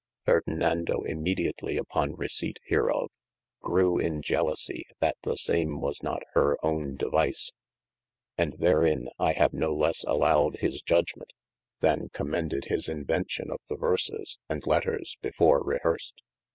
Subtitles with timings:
[0.25, 3.09] FErdinando immediatly upon receyte heerof,
[3.59, 7.51] grew in jelosie that the same was not hir owne devise.
[8.35, 11.33] And therin I have no lesse allowed his judgement,
[11.81, 16.15] than comrnencTexr "Ki§ invention of the 'verses," and letters before rehersed.